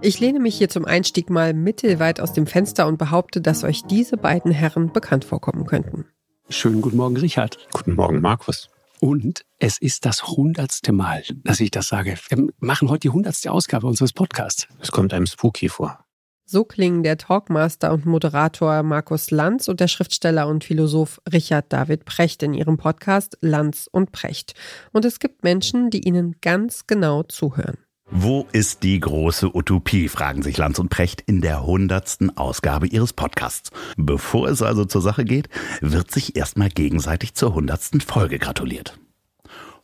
Ich 0.00 0.20
lehne 0.20 0.38
mich 0.38 0.56
hier 0.56 0.68
zum 0.68 0.84
Einstieg 0.84 1.28
mal 1.28 1.52
mittelweit 1.52 2.20
aus 2.20 2.32
dem 2.32 2.46
Fenster 2.46 2.86
und 2.86 2.98
behaupte, 2.98 3.40
dass 3.40 3.64
euch 3.64 3.82
diese 3.82 4.16
beiden 4.16 4.52
Herren 4.52 4.92
bekannt 4.92 5.24
vorkommen 5.24 5.66
könnten. 5.66 6.06
Schönen 6.48 6.80
guten 6.80 6.96
Morgen, 6.96 7.16
Richard. 7.16 7.58
Guten 7.72 7.94
Morgen, 7.94 8.20
Markus. 8.20 8.70
Und 9.00 9.44
es 9.58 9.78
ist 9.78 10.06
das 10.06 10.28
hundertste 10.28 10.92
Mal, 10.92 11.24
dass 11.42 11.58
ich 11.58 11.72
das 11.72 11.88
sage. 11.88 12.16
Wir 12.28 12.46
machen 12.60 12.88
heute 12.90 13.00
die 13.00 13.10
hundertste 13.10 13.50
Ausgabe 13.50 13.88
unseres 13.88 14.12
Podcasts. 14.12 14.68
Es 14.80 14.92
kommt 14.92 15.12
einem 15.12 15.26
spooky 15.26 15.68
vor. 15.68 16.04
So 16.46 16.64
klingen 16.64 17.02
der 17.02 17.18
Talkmaster 17.18 17.92
und 17.92 18.06
Moderator 18.06 18.84
Markus 18.84 19.32
Lanz 19.32 19.66
und 19.66 19.80
der 19.80 19.88
Schriftsteller 19.88 20.46
und 20.46 20.64
Philosoph 20.64 21.20
Richard 21.30 21.72
David 21.72 22.04
Precht 22.04 22.42
in 22.44 22.54
ihrem 22.54 22.76
Podcast 22.76 23.36
Lanz 23.40 23.88
und 23.90 24.12
Precht. 24.12 24.54
Und 24.92 25.04
es 25.04 25.18
gibt 25.18 25.42
Menschen, 25.42 25.90
die 25.90 26.06
ihnen 26.06 26.36
ganz 26.40 26.86
genau 26.86 27.24
zuhören. 27.24 27.78
Wo 28.10 28.46
ist 28.52 28.84
die 28.84 29.00
große 29.00 29.54
Utopie, 29.54 30.08
fragen 30.08 30.42
sich 30.42 30.56
Lanz 30.56 30.78
und 30.78 30.88
Precht 30.88 31.20
in 31.26 31.42
der 31.42 31.66
hundertsten 31.66 32.34
Ausgabe 32.38 32.86
ihres 32.86 33.12
Podcasts. 33.12 33.70
Bevor 33.98 34.48
es 34.48 34.62
also 34.62 34.86
zur 34.86 35.02
Sache 35.02 35.26
geht, 35.26 35.50
wird 35.82 36.10
sich 36.10 36.34
erstmal 36.34 36.70
gegenseitig 36.70 37.34
zur 37.34 37.54
hundertsten 37.54 38.00
Folge 38.00 38.38
gratuliert. 38.38 38.98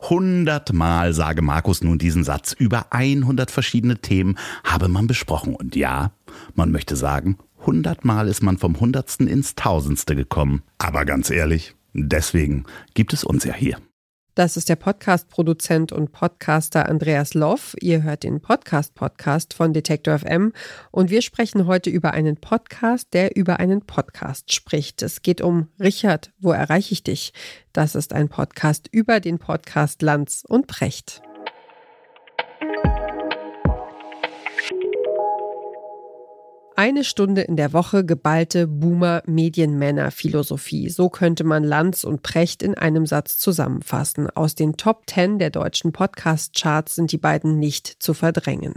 Hundertmal 0.01 1.13
sage 1.13 1.43
Markus 1.43 1.83
nun 1.83 1.99
diesen 1.99 2.23
Satz. 2.23 2.53
Über 2.53 2.87
100 2.91 3.51
verschiedene 3.51 3.99
Themen 3.99 4.39
habe 4.63 4.87
man 4.87 5.05
besprochen. 5.05 5.55
Und 5.55 5.75
ja, 5.75 6.11
man 6.55 6.71
möchte 6.71 6.95
sagen, 6.95 7.37
hundertmal 7.63 8.27
ist 8.27 8.41
man 8.41 8.57
vom 8.57 8.79
Hundertsten 8.79 9.27
ins 9.27 9.53
Tausendste 9.53 10.15
gekommen. 10.15 10.63
Aber 10.79 11.05
ganz 11.05 11.29
ehrlich, 11.29 11.75
deswegen 11.93 12.65
gibt 12.95 13.13
es 13.13 13.23
uns 13.23 13.43
ja 13.43 13.53
hier. 13.53 13.77
Das 14.35 14.57
ist 14.57 14.67
der 14.67 14.75
Podcast-Produzent 14.75 15.93
und 15.93 16.11
Podcaster 16.11 16.89
Andreas 16.89 17.33
Loff. 17.35 17.73
Ihr 17.79 18.03
hört 18.03 18.23
den 18.23 18.41
Podcast-Podcast 18.41 19.53
von 19.53 19.71
Detektor 19.71 20.19
FM 20.19 20.51
und 20.91 21.09
wir 21.09 21.21
sprechen 21.21 21.67
heute 21.67 21.89
über 21.89 22.11
einen 22.11 22.35
Podcast, 22.35 23.13
der 23.13 23.37
über 23.37 23.61
einen 23.61 23.83
Podcast 23.83 24.53
spricht. 24.53 25.01
Es 25.03 25.21
geht 25.21 25.39
um 25.39 25.69
Richard, 25.79 26.33
wo 26.37 26.51
erreiche 26.51 26.91
ich 26.91 27.01
dich? 27.01 27.31
Das 27.71 27.95
ist 27.95 28.11
ein 28.11 28.27
Podcast 28.27 28.89
über 28.91 29.21
den 29.21 29.39
Podcast 29.39 30.01
Lanz 30.01 30.43
und 30.45 30.67
Precht. 30.67 31.21
Eine 36.77 37.05
Stunde 37.05 37.41
in 37.41 37.55
der 37.55 37.71
Woche 37.71 38.03
geballte 38.03 38.67
Boomer-Medienmänner-Philosophie. 38.67 40.89
So 40.89 41.07
könnte 41.07 41.45
man 41.45 41.63
Lanz 41.63 42.03
und 42.03 42.21
Precht 42.21 42.61
in 42.61 42.75
einem 42.75 43.05
Satz 43.05 43.37
zusammenfassen. 43.37 44.29
Aus 44.29 44.55
den 44.55 44.75
Top 44.75 45.07
Ten 45.07 45.39
der 45.39 45.51
deutschen 45.51 45.93
Podcast-Charts 45.93 46.95
sind 46.95 47.13
die 47.13 47.17
beiden 47.17 47.59
nicht 47.59 48.03
zu 48.03 48.13
verdrängen. 48.13 48.73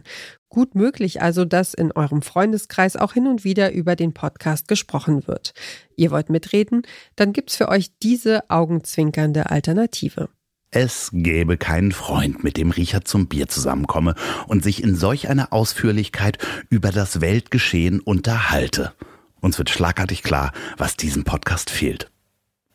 Gut 0.48 0.76
möglich 0.76 1.22
also, 1.22 1.44
dass 1.44 1.74
in 1.74 1.90
eurem 1.90 2.22
Freundeskreis 2.22 2.94
auch 2.94 3.14
hin 3.14 3.26
und 3.26 3.42
wieder 3.42 3.72
über 3.72 3.96
den 3.96 4.14
Podcast 4.14 4.68
gesprochen 4.68 5.26
wird. 5.26 5.52
Ihr 5.96 6.12
wollt 6.12 6.30
mitreden? 6.30 6.82
Dann 7.16 7.32
gibt's 7.32 7.56
für 7.56 7.68
euch 7.68 7.90
diese 7.98 8.48
augenzwinkernde 8.48 9.50
Alternative. 9.50 10.28
Es 10.70 11.08
gäbe 11.14 11.56
keinen 11.56 11.92
Freund, 11.92 12.44
mit 12.44 12.58
dem 12.58 12.70
Richard 12.70 13.08
zum 13.08 13.26
Bier 13.26 13.48
zusammenkomme 13.48 14.14
und 14.48 14.62
sich 14.62 14.82
in 14.82 14.96
solch 14.96 15.30
einer 15.30 15.52
Ausführlichkeit 15.54 16.36
über 16.68 16.90
das 16.90 17.22
Weltgeschehen 17.22 18.00
unterhalte. 18.00 18.92
Uns 19.40 19.56
wird 19.56 19.70
schlagartig 19.70 20.22
klar, 20.22 20.52
was 20.76 20.96
diesem 20.96 21.24
Podcast 21.24 21.70
fehlt. 21.70 22.10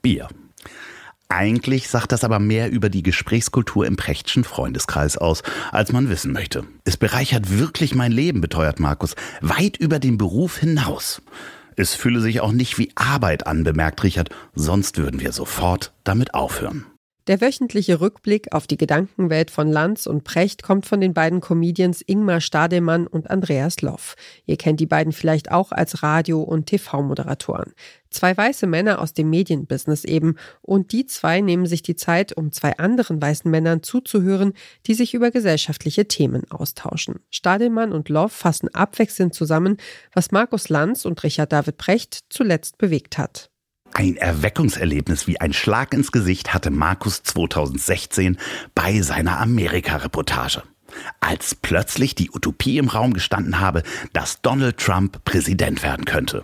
Bier. 0.02 0.28
Eigentlich 1.30 1.88
sagt 1.88 2.12
das 2.12 2.24
aber 2.24 2.40
mehr 2.40 2.72
über 2.72 2.90
die 2.90 3.04
Gesprächskultur 3.04 3.86
im 3.86 3.96
Prechtschen 3.96 4.44
Freundeskreis 4.44 5.18
aus, 5.18 5.44
als 5.72 5.92
man 5.92 6.10
wissen 6.10 6.32
möchte. 6.32 6.64
Es 6.86 6.98
bereichert 6.98 7.58
wirklich 7.58 7.94
mein 7.94 8.12
Leben, 8.12 8.42
beteuert 8.42 8.80
Markus, 8.80 9.16
weit 9.42 9.78
über 9.78 10.00
den 10.00 10.18
Beruf 10.18 10.58
hinaus. 10.58 11.22
Es 11.76 11.94
fühle 11.94 12.22
sich 12.22 12.42
auch 12.42 12.52
nicht 12.52 12.80
wie 12.80 12.92
Arbeit 12.96 13.46
an, 13.46 13.64
bemerkt 13.64 14.04
Richard, 14.04 14.30
sonst 14.56 14.98
würden 14.98 15.20
wir 15.20 15.32
sofort 15.32 15.94
damit 16.04 16.34
aufhören. 16.34 16.86
Der 17.28 17.40
wöchentliche 17.40 18.02
Rückblick 18.02 18.52
auf 18.52 18.68
die 18.68 18.76
Gedankenwelt 18.76 19.50
von 19.50 19.70
Lanz 19.70 20.08
und 20.08 20.26
Precht 20.26 20.62
kommt 20.62 20.86
von 20.86 21.00
den 21.00 21.14
beiden 21.14 21.40
Comedians 21.40 22.04
Ingmar 22.06 22.42
Stadelmann 22.42 23.08
und 23.08 23.30
Andreas 23.30 23.82
Loff. 23.82 24.16
Ihr 24.46 24.58
kennt 24.58 24.82
die 24.82 24.86
beiden 24.86 25.14
vielleicht 25.14 25.50
auch 25.50 25.72
als 25.72 26.04
Radio- 26.04 26.42
und 26.42 26.66
TV-Moderatoren. 26.66 27.72
Zwei 28.10 28.36
weiße 28.36 28.68
Männer 28.68 29.00
aus 29.00 29.14
dem 29.14 29.30
Medienbusiness 29.30 30.04
eben. 30.04 30.36
Und 30.62 30.92
die 30.92 31.06
zwei 31.06 31.40
nehmen 31.40 31.66
sich 31.66 31.82
die 31.82 31.96
Zeit, 31.96 32.36
um 32.36 32.52
zwei 32.52 32.78
anderen 32.78 33.22
weißen 33.22 33.50
Männern 33.50 33.84
zuzuhören, 33.84 34.52
die 34.86 34.94
sich 34.94 35.14
über 35.14 35.32
gesellschaftliche 35.32 36.10
Themen 36.10 36.44
austauschen. 36.52 37.22
Stadelmann 37.30 37.94
und 37.94 38.10
Loff 38.10 38.34
fassen 38.34 38.68
abwechselnd 38.76 39.34
zusammen, 39.34 39.78
was 40.12 40.32
Markus 40.32 40.68
Lanz 40.68 41.06
und 41.06 41.24
Richard 41.24 41.54
David 41.54 41.78
Precht 41.78 42.26
zuletzt 42.28 42.78
bewegt 42.78 43.18
hat. 43.18 43.53
Ein 43.96 44.18
Erweckungserlebnis 44.18 45.28
wie 45.28 45.40
ein 45.40 45.54
Schlag 45.54 45.94
ins 45.94 46.12
Gesicht 46.12 46.54
hatte 46.54 46.72
Markus 46.72 47.22
2016 47.22 48.38
bei 48.74 49.02
seiner 49.02 49.40
Amerika-Reportage. 49.40 50.64
Als 51.20 51.54
plötzlich 51.54 52.16
die 52.16 52.32
Utopie 52.32 52.80
im 52.80 52.88
Raum 52.88 53.14
gestanden 53.14 53.60
habe, 53.60 53.84
dass 54.12 54.42
Donald 54.42 54.78
Trump 54.78 55.24
Präsident 55.26 55.84
werden 55.84 56.06
könnte. 56.06 56.44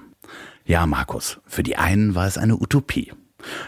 Ja, 0.65 0.85
Markus, 0.85 1.39
für 1.47 1.63
die 1.63 1.75
einen 1.75 2.13
war 2.13 2.27
es 2.27 2.37
eine 2.37 2.55
Utopie. 2.55 3.11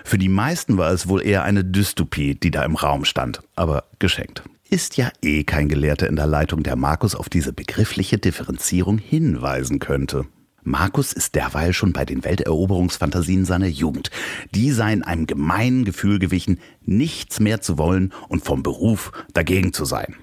Für 0.03 0.19
die 0.19 0.29
meisten 0.29 0.77
war 0.77 0.91
es 0.91 1.07
wohl 1.07 1.23
eher 1.25 1.43
eine 1.43 1.65
Dystopie, 1.65 2.35
die 2.35 2.51
da 2.51 2.63
im 2.63 2.75
Raum 2.75 3.03
stand, 3.03 3.41
aber 3.55 3.85
geschenkt. 3.97 4.43
Ist 4.69 4.97
ja 4.97 5.11
eh 5.23 5.43
kein 5.43 5.69
Gelehrter 5.69 6.07
in 6.07 6.15
der 6.15 6.27
Leitung, 6.27 6.61
der 6.61 6.75
Markus 6.75 7.15
auf 7.15 7.29
diese 7.29 7.51
begriffliche 7.51 8.19
Differenzierung 8.19 8.99
hinweisen 8.99 9.79
könnte. 9.79 10.25
Markus 10.63 11.13
ist 11.13 11.35
derweil 11.35 11.73
schon 11.73 11.93
bei 11.93 12.05
den 12.05 12.23
Welteroberungsfantasien 12.23 13.45
seiner 13.45 13.67
Jugend. 13.67 14.11
Die 14.53 14.71
seien 14.71 15.03
einem 15.03 15.27
gemeinen 15.27 15.85
Gefühl 15.85 16.19
gewichen, 16.19 16.59
nichts 16.81 17.39
mehr 17.39 17.61
zu 17.61 17.77
wollen 17.77 18.13
und 18.29 18.45
vom 18.45 18.63
Beruf 18.63 19.11
dagegen 19.33 19.73
zu 19.73 19.85
sein. 19.85 20.15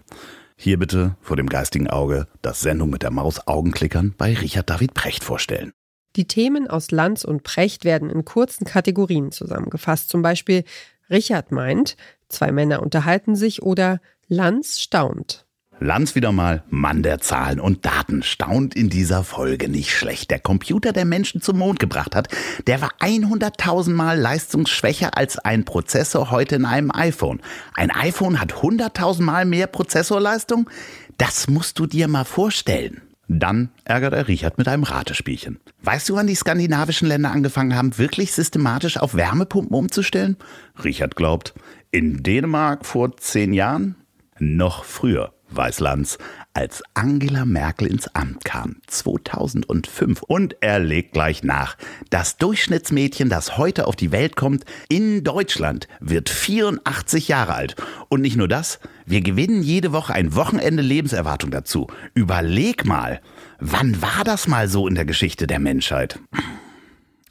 Hier 0.57 0.79
bitte 0.79 1.17
vor 1.21 1.37
dem 1.37 1.49
geistigen 1.49 1.89
Auge 1.89 2.27
das 2.43 2.61
Sendung 2.61 2.91
mit 2.91 3.03
der 3.03 3.11
Maus 3.11 3.47
Augenklickern 3.47 4.15
bei 4.17 4.35
Richard 4.35 4.71
David 4.71 4.95
Precht 4.95 5.25
vorstellen. 5.25 5.73
Die 6.17 6.27
Themen 6.27 6.69
aus 6.69 6.91
Lanz 6.91 7.25
und 7.25 7.43
Precht 7.43 7.85
werden 7.85 8.11
in 8.11 8.25
kurzen 8.25 8.65
Kategorien 8.65 9.31
zusammengefasst. 9.31 10.09
Zum 10.09 10.23
Beispiel 10.23 10.65
Richard 11.11 11.53
meint, 11.53 11.97
zwei 12.29 12.51
Männer 12.51 12.83
unterhalten 12.83 13.37
sich 13.37 13.63
oder 13.63 14.01
Lanz 14.27 14.81
staunt. 14.81 15.47
Lanz 15.81 16.17
wieder 16.17 16.33
mal 16.33 16.65
Mann 16.71 17.05
der 17.05 17.21
Zahlen 17.21 17.61
und 17.61 17.87
Daten 17.87 18.25
staunt 18.25 18.75
in 18.75 18.89
dieser 18.89 19.23
Folge 19.23 19.69
nicht 19.69 19.93
schlecht. 19.93 20.31
Der 20.31 20.41
Computer, 20.41 20.93
der 20.93 21.05
Menschen 21.05 21.41
zum 21.41 21.59
Mond 21.59 21.79
gebracht 21.79 22.17
hat, 22.17 22.29
der 22.67 22.81
war 22.81 22.91
100.000 23.01 23.91
Mal 23.91 24.19
leistungsschwächer 24.19 25.17
als 25.17 25.39
ein 25.39 25.65
Prozessor 25.65 26.33
heute 26.33 26.57
in 26.57 26.65
einem 26.65 26.91
iPhone. 26.93 27.41
Ein 27.75 27.93
iPhone 27.93 28.41
hat 28.41 28.55
100.000 28.55 29.23
Mal 29.23 29.45
mehr 29.45 29.69
Prozessorleistung? 29.69 30.69
Das 31.17 31.49
musst 31.49 31.79
du 31.79 31.87
dir 31.87 32.09
mal 32.09 32.25
vorstellen. 32.25 33.03
Dann 33.29 33.69
ärgert 33.85 34.15
er 34.15 34.27
Richard 34.27 34.59
mit 34.59 34.67
einem 34.67 34.85
Ratespielchen. 34.85 35.61
Weißt 35.83 36.09
du, 36.09 36.17
wann 36.17 36.27
die 36.27 36.35
skandinavischen 36.35 37.07
Länder 37.07 37.31
angefangen 37.31 37.77
haben, 37.77 37.99
wirklich 37.99 38.33
systematisch 38.33 38.97
auf 38.97 39.15
Wärmepumpen 39.15 39.77
umzustellen? 39.77 40.37
Richard 40.83 41.15
glaubt, 41.15 41.55
in 41.91 42.23
Dänemark 42.23 42.85
vor 42.85 43.17
zehn 43.19 43.53
Jahren? 43.53 43.97
Noch 44.39 44.85
früher. 44.85 45.35
Weißlands, 45.51 46.19
als 46.55 46.83
Angela 46.95 47.45
Merkel 47.45 47.87
ins 47.87 48.09
Amt 48.15 48.45
kam, 48.45 48.77
2005. 48.87 50.23
Und 50.23 50.57
er 50.61 50.79
legt 50.79 51.13
gleich 51.13 51.43
nach. 51.43 51.77
Das 52.11 52.37
Durchschnittsmädchen, 52.37 53.29
das 53.29 53.57
heute 53.57 53.87
auf 53.87 53.97
die 53.97 54.13
Welt 54.13 54.37
kommt, 54.37 54.65
in 54.89 55.25
Deutschland, 55.25 55.89
wird 56.01 56.29
84 56.29 57.29
Jahre 57.29 57.55
alt. 57.55 57.77
Und 58.09 58.21
nicht 58.21 58.37
nur 58.37 58.49
das, 58.49 58.81
wir 59.07 59.21
gewinnen 59.21 59.63
jede 59.63 59.93
Woche 59.93 60.15
ein 60.15 60.35
Wochenende 60.35 60.83
Lebenserwartung 60.83 61.51
dazu. 61.51 61.87
Überleg 62.15 62.85
mal, 62.85 63.21
wann 63.59 64.03
war 64.03 64.25
das 64.25 64.49
mal 64.49 64.69
so 64.69 64.89
in 64.89 64.95
der 64.95 65.05
Geschichte 65.05 65.47
der 65.47 65.61
Menschheit? 65.61 66.19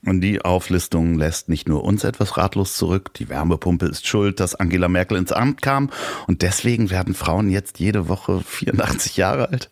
Und 0.08 0.22
die 0.22 0.42
Auflistung 0.42 1.16
lässt 1.16 1.50
nicht 1.50 1.68
nur 1.68 1.84
uns 1.84 2.06
etwas 2.06 2.38
ratlos 2.38 2.78
zurück, 2.78 3.14
die 3.16 3.28
Wärmepumpe 3.28 3.88
ist 3.88 4.08
schuld, 4.08 4.40
dass 4.40 4.56
Angela 4.56 4.88
Merkel 4.88 5.18
ins 5.18 5.34
Amt 5.34 5.62
kam 5.62 5.90
und 6.28 6.44
deswegen 6.44 6.90
werden 6.90 7.14
Frauen 7.14 7.50
jetzt 7.50 7.80
jede 7.80 8.08
Woche 8.08 8.42
84 8.48 9.18
Jahre 9.18 9.50
alt. 9.50 9.70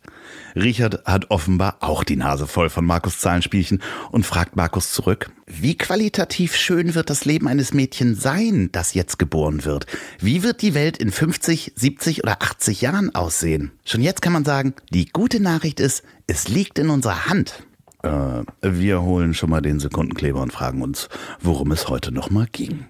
Richard 0.53 1.05
hat 1.05 1.31
offenbar 1.31 1.77
auch 1.79 2.03
die 2.03 2.17
Nase 2.17 2.47
voll 2.47 2.69
von 2.69 2.83
Markus 2.83 3.19
Zahlenspielchen 3.19 3.81
und 4.11 4.25
fragt 4.25 4.57
Markus 4.57 4.91
zurück, 4.91 5.31
wie 5.45 5.77
qualitativ 5.77 6.57
schön 6.57 6.95
wird 6.95 7.09
das 7.09 7.23
Leben 7.23 7.47
eines 7.47 7.73
Mädchens 7.73 8.21
sein, 8.21 8.67
das 8.73 8.93
jetzt 8.93 9.17
geboren 9.17 9.63
wird? 9.63 9.85
Wie 10.19 10.43
wird 10.43 10.61
die 10.61 10.73
Welt 10.73 10.97
in 10.97 11.11
50, 11.11 11.73
70 11.75 12.23
oder 12.23 12.41
80 12.41 12.81
Jahren 12.81 13.15
aussehen? 13.15 13.71
Schon 13.85 14.01
jetzt 14.01 14.21
kann 14.21 14.33
man 14.33 14.43
sagen, 14.43 14.73
die 14.91 15.05
gute 15.05 15.39
Nachricht 15.39 15.79
ist, 15.79 16.03
es 16.27 16.49
liegt 16.49 16.77
in 16.77 16.89
unserer 16.89 17.27
Hand. 17.27 17.63
Äh, 18.05 18.43
wir 18.61 19.01
holen 19.01 19.33
schon 19.33 19.49
mal 19.49 19.61
den 19.61 19.79
Sekundenkleber 19.79 20.41
und 20.41 20.53
fragen 20.53 20.81
uns, 20.81 21.09
worum 21.41 21.71
es 21.71 21.89
heute 21.89 22.11
nochmal 22.11 22.47
ging. 22.51 22.85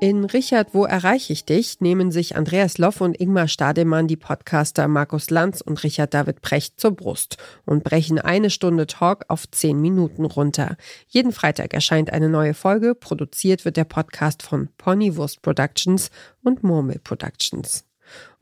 In 0.00 0.24
Richard, 0.24 0.74
wo 0.74 0.84
erreiche 0.84 1.32
ich 1.32 1.46
dich? 1.46 1.80
nehmen 1.80 2.10
sich 2.10 2.36
Andreas 2.36 2.76
Loff 2.76 3.00
und 3.00 3.18
Ingmar 3.18 3.48
Stademann 3.48 4.06
die 4.06 4.16
Podcaster 4.16 4.86
Markus 4.86 5.30
Lanz 5.30 5.62
und 5.62 5.82
Richard 5.82 6.12
David 6.12 6.42
Precht 6.42 6.78
zur 6.78 6.90
Brust 6.90 7.38
und 7.64 7.84
brechen 7.84 8.18
eine 8.18 8.50
Stunde 8.50 8.86
Talk 8.86 9.24
auf 9.28 9.50
zehn 9.50 9.80
Minuten 9.80 10.26
runter. 10.26 10.76
Jeden 11.08 11.32
Freitag 11.32 11.72
erscheint 11.72 12.12
eine 12.12 12.28
neue 12.28 12.52
Folge. 12.52 12.94
Produziert 12.94 13.64
wird 13.64 13.78
der 13.78 13.84
Podcast 13.84 14.42
von 14.42 14.68
Ponywurst 14.76 15.40
Productions 15.40 16.10
und 16.42 16.62
Murmel 16.62 16.98
Productions. 16.98 17.84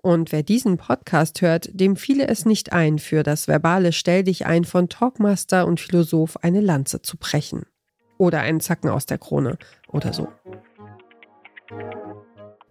Und 0.05 0.33
wer 0.33 0.43
diesen 0.43 0.79
Podcast 0.79 1.43
hört, 1.43 1.69
dem 1.73 1.95
fiele 1.95 2.27
es 2.27 2.45
nicht 2.45 2.73
ein, 2.73 2.99
für 2.99 3.23
das 3.23 3.47
verbale 3.47 3.93
Stell 3.93 4.25
dich 4.25 4.47
ein 4.47 4.65
von 4.65 4.89
Talkmaster 4.89 5.65
und 5.65 5.79
Philosoph 5.81 6.43
eine 6.43 6.61
Lanze 6.61 7.03
zu 7.03 7.17
brechen. 7.17 7.67
Oder 8.19 8.41
einen 8.41 8.59
Zacken 8.59 8.91
aus 8.91 9.07
der 9.07 9.19
Krone 9.19 9.59
oder 9.87 10.13
so. 10.13 10.27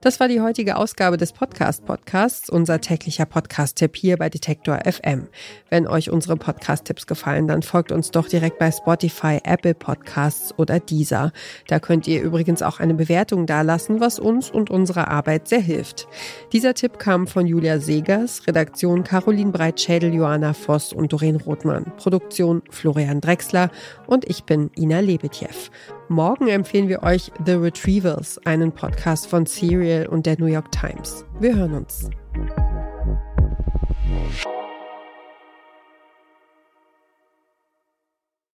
Das 0.03 0.19
war 0.19 0.27
die 0.27 0.41
heutige 0.41 0.77
Ausgabe 0.77 1.15
des 1.15 1.31
Podcast 1.31 1.85
Podcasts, 1.85 2.49
unser 2.49 2.81
täglicher 2.81 3.27
Podcast-Tipp 3.27 3.95
hier 3.95 4.17
bei 4.17 4.31
Detektor 4.31 4.79
FM. 4.83 5.27
Wenn 5.69 5.85
euch 5.85 6.09
unsere 6.09 6.37
Podcast-Tipps 6.37 7.05
gefallen, 7.05 7.47
dann 7.47 7.61
folgt 7.61 7.91
uns 7.91 8.09
doch 8.09 8.27
direkt 8.27 8.57
bei 8.57 8.71
Spotify, 8.71 9.39
Apple 9.43 9.75
Podcasts 9.75 10.57
oder 10.57 10.79
Deezer. 10.79 11.31
Da 11.67 11.79
könnt 11.79 12.07
ihr 12.07 12.23
übrigens 12.23 12.63
auch 12.63 12.79
eine 12.79 12.95
Bewertung 12.95 13.45
dalassen, 13.45 13.99
was 13.99 14.17
uns 14.17 14.49
und 14.49 14.71
unserer 14.71 15.07
Arbeit 15.07 15.47
sehr 15.47 15.61
hilft. 15.61 16.07
Dieser 16.51 16.73
Tipp 16.73 16.97
kam 16.97 17.27
von 17.27 17.45
Julia 17.45 17.79
Segers, 17.79 18.47
Redaktion 18.47 19.03
Caroline 19.03 19.51
Breitschädel, 19.51 20.15
Johanna 20.15 20.53
Voss 20.53 20.93
und 20.93 21.13
Doreen 21.13 21.35
Rothmann, 21.35 21.93
Produktion 21.97 22.63
Florian 22.71 23.21
Drexler 23.21 23.69
und 24.07 24.27
ich 24.27 24.45
bin 24.45 24.71
Ina 24.75 24.99
Lebetjew. 25.01 25.69
Morgen 26.11 26.49
empfehlen 26.49 26.89
wir 26.89 27.03
euch 27.03 27.31
The 27.45 27.53
Retrievals, 27.53 28.37
einen 28.45 28.73
Podcast 28.73 29.27
von 29.27 29.45
Serial 29.45 30.07
und 30.07 30.25
der 30.25 30.37
New 30.37 30.47
York 30.47 30.69
Times. 30.69 31.23
Wir 31.39 31.55
hören 31.55 31.73
uns. 31.73 32.09